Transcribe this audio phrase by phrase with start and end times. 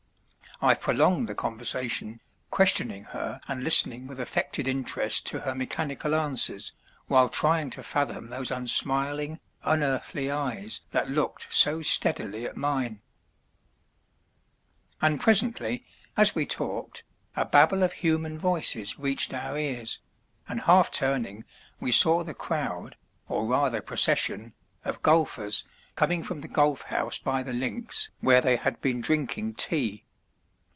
[0.63, 2.19] I prolonged the conversation,
[2.51, 6.71] questioning her and listening with affected interest to her mechanical answers,
[7.07, 13.01] while trying to fathom those unsmiling, unearthly eyes that looked so steadily at mine.
[15.01, 15.83] And presently,
[16.15, 17.03] as we talked,
[17.35, 19.99] a babble of human voices reached our ears,
[20.47, 21.43] and half turning
[21.79, 22.97] we saw the crowd,
[23.27, 24.53] or rather procession,
[24.85, 25.63] of golfers
[25.95, 30.03] coming from the golf house by the links where they had been drinking tea.